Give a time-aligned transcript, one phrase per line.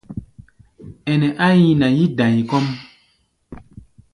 [1.11, 2.65] Ɛnɛ á nyina yí-da̧i kɔ́ʼm.